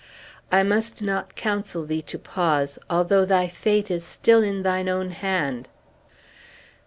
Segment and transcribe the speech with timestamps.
[0.51, 5.11] "I must not counsel thee to pause, although thy fate is still in thine own
[5.11, 5.69] hand!"